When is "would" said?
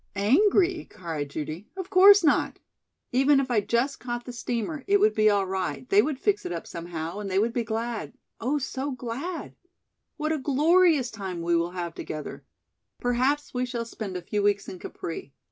4.99-5.13, 6.01-6.17, 7.37-7.53